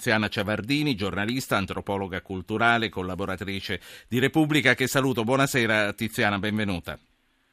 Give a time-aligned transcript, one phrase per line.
[0.00, 5.24] Tiziana Ciavardini, giornalista, antropologa culturale, collaboratrice di Repubblica, che saluto.
[5.24, 6.98] Buonasera Tiziana, benvenuta.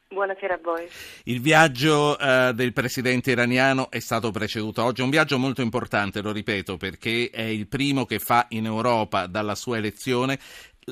[0.08, 0.88] Buonasera a voi.
[1.24, 6.32] Il viaggio uh, del presidente iraniano è stato preceduto oggi, un viaggio molto importante, lo
[6.32, 10.38] ripeto, perché è il primo che fa in Europa dalla sua elezione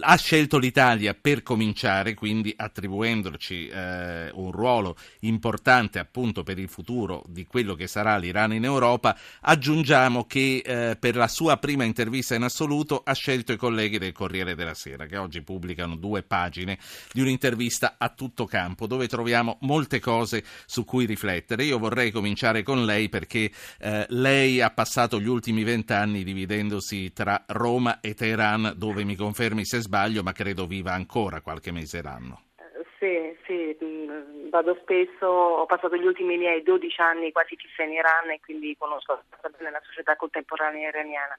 [0.00, 7.24] ha scelto l'Italia per cominciare, quindi attribuendoci eh, un ruolo importante appunto per il futuro
[7.28, 12.34] di quello che sarà l'Iran in Europa, aggiungiamo che eh, per la sua prima intervista
[12.34, 16.78] in assoluto ha scelto i colleghi del Corriere della Sera, che oggi pubblicano due pagine
[17.12, 21.65] di un'intervista a tutto campo, dove troviamo molte cose su cui riflettere.
[21.65, 27.45] Io vorrei cominciare con lei perché eh, lei ha passato gli ultimi vent'anni dividendosi tra
[27.48, 32.42] Roma e Teheran, dove mi confermi se sbaglio, ma credo viva ancora qualche mese l'anno.
[32.98, 37.92] Sì, sì, mm, vado spesso, ho passato gli ultimi miei 12 anni quasi fissa in
[37.92, 39.22] Iran e quindi conosco
[39.56, 41.38] bene la società contemporanea iraniana.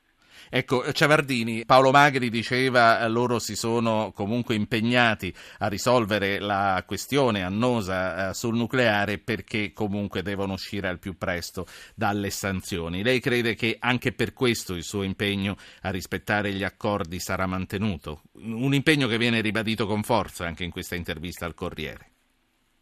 [0.49, 7.43] Ecco, Ciavardini, Paolo Magri diceva eh, loro si sono comunque impegnati a risolvere la questione
[7.43, 13.03] annosa eh, sul nucleare perché comunque devono uscire al più presto dalle sanzioni.
[13.03, 18.21] Lei crede che anche per questo il suo impegno a rispettare gli accordi sarà mantenuto?
[18.33, 22.16] Un impegno che viene ribadito con forza anche in questa intervista al Corriere.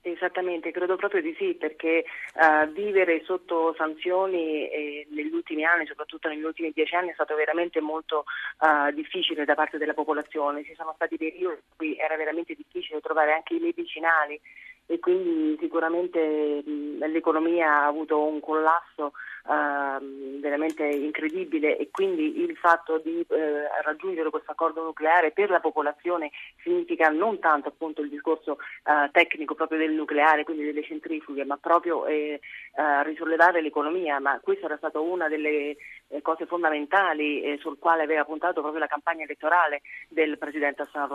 [0.07, 6.27] Esattamente, credo proprio di sì, perché uh, vivere sotto sanzioni eh, negli ultimi anni, soprattutto
[6.27, 8.25] negli ultimi dieci anni, è stato veramente molto
[8.59, 10.63] uh, difficile da parte della popolazione.
[10.63, 14.39] Ci sono stati periodi in cui era veramente difficile trovare anche i medicinali
[14.87, 19.13] e quindi sicuramente l'economia ha avuto un collasso
[19.45, 25.59] uh, veramente incredibile e quindi il fatto di eh, raggiungere questo accordo nucleare per la
[25.59, 31.45] popolazione significa non tanto appunto il discorso uh, tecnico proprio del nucleare, quindi delle centrifughe,
[31.45, 32.39] ma proprio eh,
[32.75, 35.75] uh, risollevare l'economia, ma questa era stata una delle
[36.07, 41.07] eh, cose fondamentali eh, sul quale aveva puntato proprio la campagna elettorale del Presidente Hassan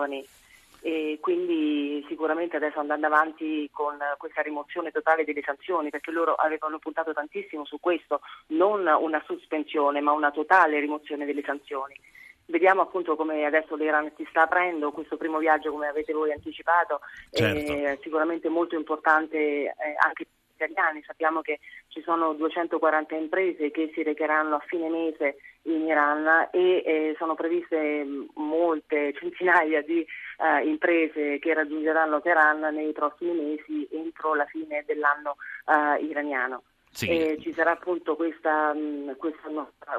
[0.80, 6.78] e quindi sicuramente adesso andando avanti con questa rimozione totale delle sanzioni perché loro avevano
[6.78, 11.94] puntato tantissimo su questo, non una sospensione ma una totale rimozione delle sanzioni.
[12.46, 17.00] Vediamo appunto come adesso l'Iran si sta aprendo, questo primo viaggio come avete voi anticipato
[17.30, 17.72] certo.
[17.72, 19.74] è sicuramente molto importante eh,
[20.04, 20.26] anche
[20.64, 21.02] italiani.
[21.04, 26.82] Sappiamo che ci sono 240 imprese che si recheranno a fine mese in Iran e
[26.84, 34.34] eh, sono previste molte centinaia di eh, imprese che raggiungeranno Teheran nei prossimi mesi entro
[34.34, 36.62] la fine dell'anno eh, iraniano.
[36.92, 37.08] Sì.
[37.08, 38.74] E ci sarà appunto questa,
[39.16, 39.48] questa,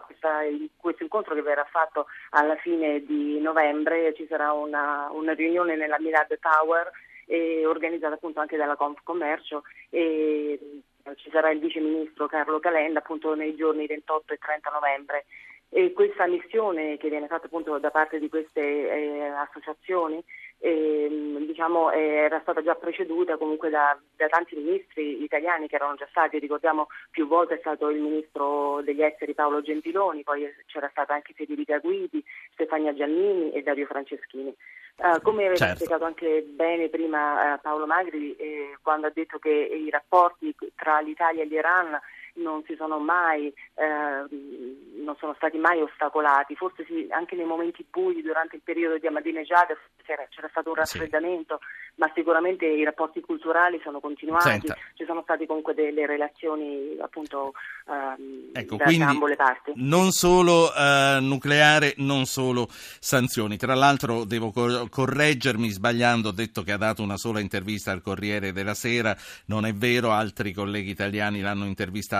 [0.06, 0.40] questa,
[0.76, 5.98] questo incontro che verrà fatto alla fine di novembre, ci sarà una, una riunione nella
[6.00, 6.92] Milad Tower
[7.26, 10.60] eh, organizzata appunto anche dalla Confcommercio e
[11.04, 15.26] eh, ci sarà il vice ministro Carlo Calenda appunto nei giorni 28 e 30 novembre.
[15.70, 20.22] E questa missione che viene fatta appunto da parte di queste eh, associazioni
[20.64, 21.08] eh,
[21.48, 26.38] diciamo, era stata già preceduta comunque da, da, tanti ministri italiani che erano già stati,
[26.38, 31.34] ricordiamo più volte è stato il ministro degli esteri Paolo Gentiloni, poi c'era stata anche
[31.34, 32.24] Federica Guidi,
[32.54, 34.56] Stefania Giannini e Dario Franceschini.
[34.98, 35.76] Uh, come aveva certo.
[35.78, 41.00] spiegato anche bene prima uh, Paolo Magri eh, quando ha detto che i rapporti tra
[41.00, 42.00] l'Italia e l'Iran
[42.36, 44.72] non si sono mai eh,
[45.02, 49.08] non sono stati mai ostacolati, forse sì, anche nei momenti bui durante il periodo di
[49.08, 51.94] Ahmadinejad c'era, c'era stato un raffreddamento, sì.
[51.96, 54.78] ma sicuramente i rapporti culturali sono continuati, Senta.
[54.94, 57.54] ci sono state comunque delle relazioni appunto
[57.88, 59.72] ehm, ecco, da, da ambo le parti.
[59.76, 63.58] Non solo eh, nucleare, non solo sanzioni.
[63.58, 68.02] Tra l'altro devo cor- correggermi sbagliando, ho detto che ha dato una sola intervista al
[68.02, 69.16] Corriere della Sera,
[69.46, 71.66] non è vero, altri colleghi italiani l'hanno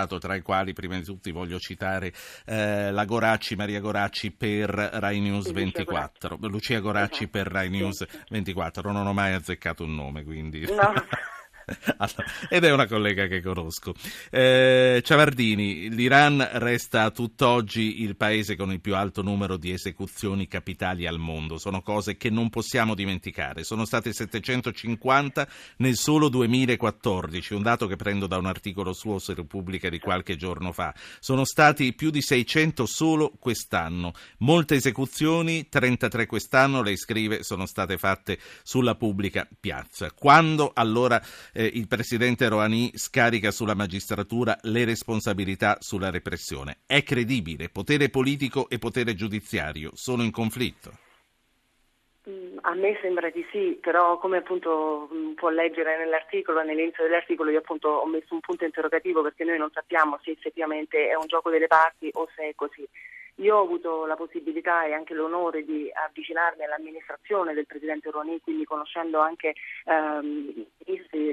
[0.02, 2.12] intervistato, tra i quali prima di tutti voglio citare
[2.46, 8.92] eh, la Goracci, Maria Goracci per Rai News 24, Lucia Goracci per Rai News 24,
[8.92, 10.66] non ho mai azzeccato un nome, quindi...
[10.66, 10.92] No.
[12.48, 13.94] ed è una collega che conosco.
[14.30, 21.06] Eh, Ciavardini, l'Iran resta tutt'oggi il paese con il più alto numero di esecuzioni capitali
[21.06, 21.58] al mondo.
[21.58, 23.64] Sono cose che non possiamo dimenticare.
[23.64, 25.48] Sono state 750
[25.78, 30.36] nel solo 2014, un dato che prendo da un articolo suo su Repubblica di qualche
[30.36, 30.94] giorno fa.
[31.20, 34.12] Sono stati più di 600 solo quest'anno.
[34.38, 40.10] Molte esecuzioni, 33 quest'anno, lei scrive, sono state fatte sulla pubblica piazza.
[40.12, 41.22] Quando allora
[41.64, 46.78] il presidente Rouhani scarica sulla magistratura le responsabilità sulla repressione.
[46.86, 47.68] È credibile?
[47.68, 50.90] Potere politico e potere giudiziario sono in conflitto?
[52.28, 57.50] Mm, a me sembra di sì, però come appunto mm, può leggere nell'articolo, nell'inizio dell'articolo
[57.50, 61.26] io appunto ho messo un punto interrogativo perché noi non sappiamo se effettivamente è un
[61.26, 62.88] gioco delle parti o se è così.
[63.36, 68.64] Io ho avuto la possibilità e anche l'onore di avvicinarmi all'amministrazione del Presidente Rouhani, quindi
[68.64, 69.54] conoscendo anche
[69.86, 70.66] ehm,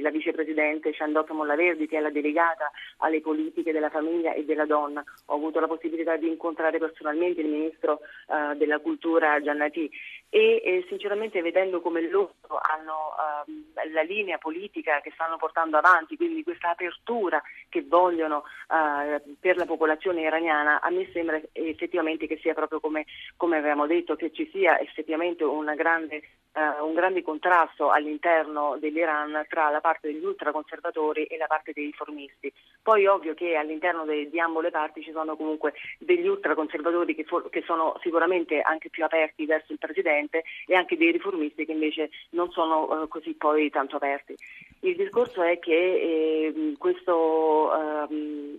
[0.02, 5.04] la Vicepresidente Shandot Mollaverdi che è la delegata alle politiche della famiglia e della donna.
[5.26, 9.92] Ho avuto la possibilità di incontrare personalmente il Ministro eh, della Cultura Giannati
[10.30, 13.14] e eh, sinceramente vedendo come loro hanno
[13.46, 19.58] eh, la linea politica che stanno portando avanti, quindi questa apertura che vogliono eh, per
[19.58, 21.89] la popolazione iraniana, a me sembra effettivamente
[22.28, 23.06] che sia proprio come,
[23.36, 25.44] come avevamo detto, che ci sia effettivamente
[25.76, 26.22] grande,
[26.54, 31.86] uh, un grande contrasto all'interno dell'Iran tra la parte degli ultraconservatori e la parte dei
[31.86, 32.52] riformisti.
[32.82, 37.24] Poi ovvio che all'interno de, di ambo le parti ci sono comunque degli ultraconservatori che,
[37.24, 41.72] for- che sono sicuramente anche più aperti verso il Presidente e anche dei riformisti che
[41.72, 44.36] invece non sono uh, così poi tanto aperti.
[44.82, 47.70] Il discorso è che eh, questo
[48.10, 48.59] uh,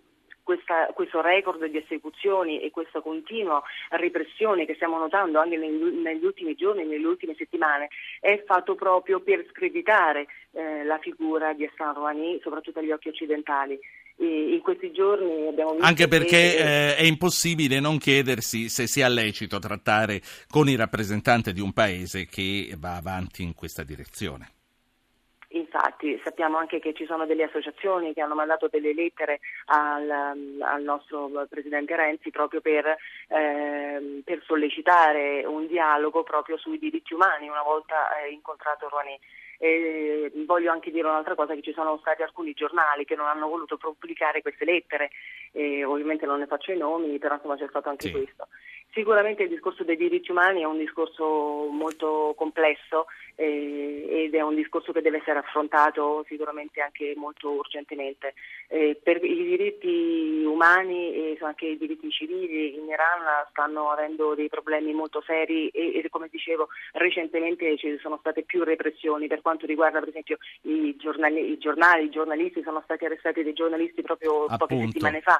[0.71, 6.25] questa, questo record di esecuzioni e questa continua repressione che stiamo notando anche negli, negli
[6.25, 7.89] ultimi giorni, nelle ultime settimane,
[8.21, 13.79] è fatto proprio per screditare eh, la figura di Hassan Rouhani, soprattutto agli occhi occidentali.
[14.17, 16.91] E in questi giorni abbiamo visto Anche perché che...
[16.91, 22.27] eh, è impossibile non chiedersi se sia lecito trattare con i rappresentanti di un paese
[22.27, 24.60] che va avanti in questa direzione.
[25.81, 30.11] Infatti sappiamo anche che ci sono delle associazioni che hanno mandato delle lettere al,
[30.61, 32.85] al nostro Presidente Renzi proprio per,
[33.29, 39.19] eh, per, sollecitare un dialogo proprio sui diritti umani una volta eh, incontrato Rouhani.
[39.63, 43.47] E voglio anche dire un'altra cosa, che ci sono stati alcuni giornali che non hanno
[43.47, 45.11] voluto pubblicare queste lettere,
[45.53, 48.13] e ovviamente non ne faccio i nomi, però insomma c'è stato anche sì.
[48.13, 48.49] questo.
[48.93, 53.07] Sicuramente il discorso dei diritti umani è un discorso molto complesso
[53.37, 58.35] eh, ed è un discorso che deve essere affrontato sicuramente anche molto urgentemente.
[58.67, 64.49] Eh, per i diritti umani e anche i diritti civili in Iran stanno avendo dei
[64.49, 69.67] problemi molto seri e, e come dicevo recentemente ci sono state più repressioni per quanto
[69.67, 74.45] riguarda per esempio i giornali, i, giornali, i giornalisti, sono stati arrestati dei giornalisti proprio
[74.45, 74.67] Appunto.
[74.67, 75.40] poche settimane fa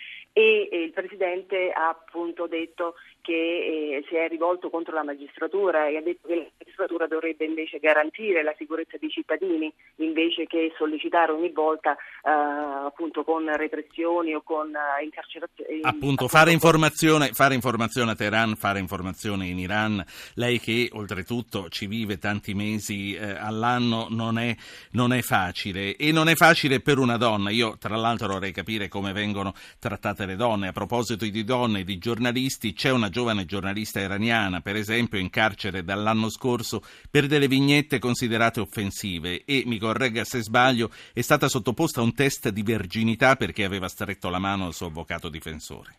[0.33, 5.97] e, il Presidente ha appunto detto che eh, si è rivolto contro la magistratura e
[5.97, 11.31] ha detto che la magistratura dovrebbe invece garantire la sicurezza dei cittadini invece che sollecitare
[11.31, 15.81] ogni volta eh, appunto con repressioni o con eh, incarcerazioni.
[15.83, 20.03] Appunto, fare informazione, fare informazione a Teheran, fare informazione in Iran,
[20.35, 24.55] lei che oltretutto ci vive tanti mesi eh, all'anno non è,
[24.91, 27.51] non è facile e non è facile per una donna.
[27.51, 30.69] Io tra l'altro vorrei capire come vengono trattate le donne.
[30.69, 35.29] A proposito di donne e di giornalisti, c'è una giovane giornalista iraniana, per esempio, in
[35.29, 41.47] carcere dall'anno scorso per delle vignette considerate offensive e, mi corregga se sbaglio, è stata
[41.47, 45.95] sottoposta a un test di verginità perché aveva stretto la mano al suo avvocato difensore.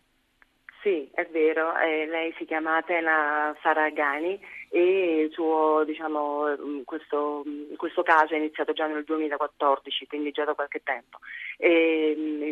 [0.83, 4.37] Sì, è vero, eh, lei si chiama Atena Faragani
[4.67, 10.43] e suo, diciamo, mm, questo, mm, questo, caso è iniziato già nel 2014, quindi già
[10.43, 11.19] da qualche tempo.
[11.57, 12.42] E, io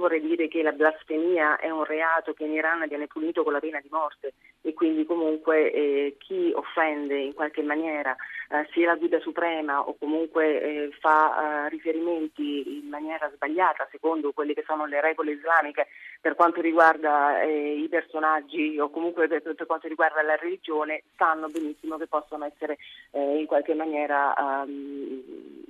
[0.00, 3.60] vorrei dire che la blasfemia è un reato che in Iran viene punito con la
[3.60, 4.32] pena di morte
[4.62, 8.16] e quindi comunque eh, chi offende in qualche maniera
[8.48, 14.32] eh, sia la guida suprema o comunque eh, fa eh, riferimenti in maniera sbagliata secondo
[14.32, 15.86] quelle che sono le regole islamiche
[16.20, 21.48] per quanto riguarda eh, i personaggi o comunque per, per, quanto riguarda la religione sanno
[21.48, 22.76] benissimo che possono essere
[23.12, 25.22] eh, in qualche maniera um,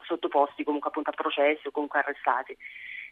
[0.03, 2.57] sottoposti comunque appunto a processi o comunque arrestati.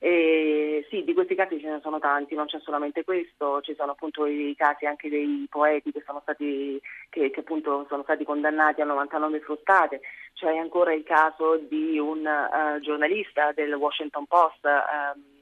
[0.00, 3.92] E sì, di questi casi ce ne sono tanti, non c'è solamente questo, ci sono
[3.92, 8.80] appunto i casi anche dei poeti che sono stati, che, che appunto sono stati condannati
[8.80, 10.00] a 99 fruttate,
[10.34, 14.64] c'è ancora il caso di un uh, giornalista del Washington Post.
[14.64, 15.36] Um,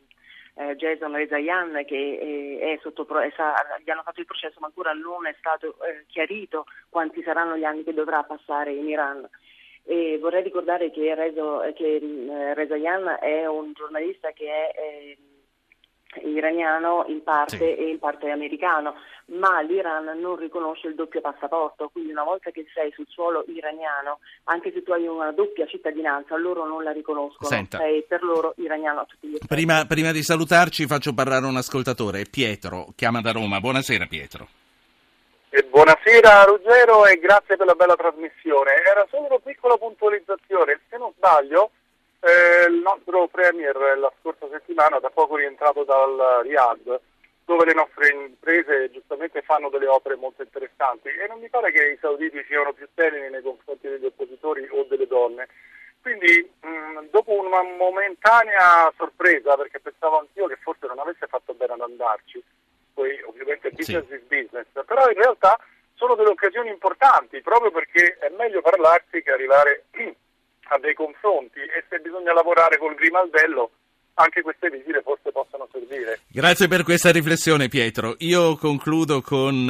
[0.77, 3.29] Jason Rezayan che eh, è sotto è
[3.85, 7.65] gli hanno fatto il processo ma ancora non è stato eh, chiarito quanti saranno gli
[7.65, 9.29] anni che dovrà passare in Iran.
[9.89, 15.19] E vorrei ricordare che, Rezo, che eh, Rezayan è un giornalista che è eh,
[16.25, 17.65] iraniano in parte sì.
[17.65, 18.95] e in parte americano,
[19.27, 24.19] ma l'Iran non riconosce il doppio passaporto, quindi una volta che sei sul suolo iraniano,
[24.45, 27.79] anche se tu hai una doppia cittadinanza, loro non la riconoscono, Senta.
[27.79, 29.47] sei per loro iraniano a tutti gli effetti.
[29.47, 33.61] Prima, prima di salutarci faccio parlare un ascoltatore, Pietro, chiama da Roma.
[33.61, 34.49] Buonasera Pietro.
[35.57, 38.73] Eh, buonasera Ruggero e grazie per la bella trasmissione.
[38.85, 41.71] Era solo una piccola puntualizzazione, se non sbaglio
[42.21, 47.01] eh, il nostro Premier la scorsa settimana da poco rientrato dal Riyadh
[47.47, 51.89] dove le nostre imprese giustamente fanno delle opere molto interessanti e non mi pare che
[51.89, 55.49] i sauditi siano più teneri nei confronti degli oppositori o delle donne.
[56.03, 61.73] Quindi mh, dopo una momentanea sorpresa, perché pensavo anch'io che forse non avesse fatto bene
[61.73, 62.45] ad andarci,
[62.97, 64.15] poi ovviamente business sì.
[64.15, 65.61] is business, però in realtà
[65.93, 69.85] sono delle occasioni importanti proprio perché è meglio parlarsi che arrivare
[70.69, 73.71] a dei confronti e se bisogna lavorare col grimaldello
[74.17, 76.21] anche queste visite forse possono servire.
[76.29, 78.15] Grazie per questa riflessione Pietro.
[78.19, 79.69] Io concludo con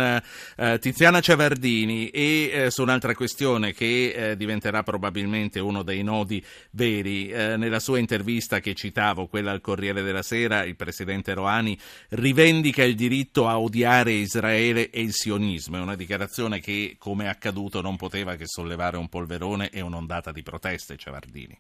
[0.57, 6.45] eh, Tiziana Ciavardini e eh, su un'altra questione che eh, diventerà probabilmente uno dei nodi
[6.71, 7.29] veri.
[7.29, 11.77] Eh, nella sua intervista che citavo, quella al Corriere della Sera, il presidente Roani
[12.11, 15.77] rivendica il diritto a odiare Israele e il sionismo.
[15.77, 20.31] È una dichiarazione che, come è accaduto, non poteva che sollevare un polverone e un'ondata
[20.31, 21.59] di proteste, Ciavardini.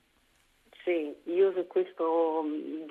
[0.85, 2.45] Sì, io su questo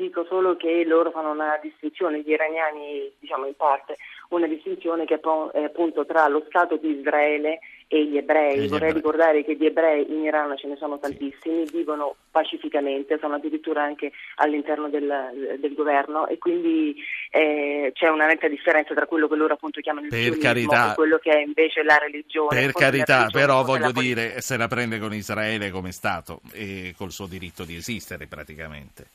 [0.06, 3.96] dico solo che loro fanno una distinzione, gli iraniani diciamo in parte,
[4.30, 8.62] una distinzione che è appunto tra lo Stato di Israele e gli ebrei.
[8.62, 8.94] Gli Vorrei ebrei.
[8.94, 11.78] ricordare che gli ebrei in Iran ce ne sono tantissimi, sì.
[11.78, 16.96] vivono pacificamente, sono addirittura anche all'interno del, del governo e quindi
[17.30, 20.96] eh, c'è una netta differenza tra quello che loro appunto chiamano il per carità, e
[20.96, 22.60] quello che è invece la religione.
[22.60, 27.28] Per carità, però voglio dire, se la prende con Israele come Stato e col suo
[27.28, 29.08] diritto di esistere praticamente.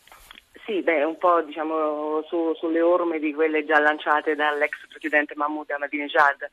[0.70, 5.68] Sì, beh, un po' diciamo su, sulle orme di quelle già lanciate dall'ex presidente Mahmoud
[5.68, 6.48] Ahmadinejad.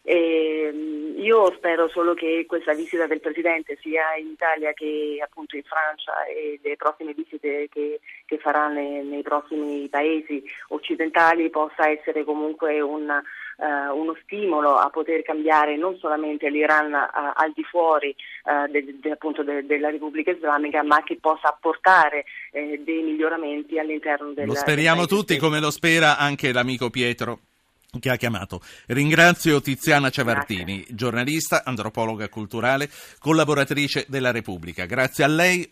[0.00, 5.56] E ehm, io spero solo che questa visita del Presidente sia in Italia che appunto
[5.56, 11.90] in Francia e le prossime visite che, che farà nei, nei, prossimi paesi occidentali possa
[11.90, 13.20] essere comunque un,
[13.58, 18.98] uh, uno stimolo a poter cambiare non solamente l'Iran uh, al di fuori uh, de,
[19.00, 24.46] de, appunto de, della Repubblica Islamica ma che possa apportare eh, dei miglioramenti all'interno del
[24.46, 27.40] Lo speriamo tutti come lo spera anche l'amico Pietro
[28.00, 28.60] che ha chiamato.
[28.88, 30.94] Ringrazio Tiziana Ciavartini, Grazie.
[30.94, 32.88] giornalista, antropologa culturale,
[33.18, 34.84] collaboratrice della Repubblica.
[34.84, 35.66] Grazie a lei.